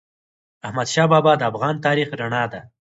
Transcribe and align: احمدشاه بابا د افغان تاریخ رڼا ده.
احمدشاه 0.65 1.07
بابا 1.13 1.33
د 1.37 1.41
افغان 1.51 1.75
تاریخ 1.85 2.07
رڼا 2.19 2.43
ده. 2.51 2.59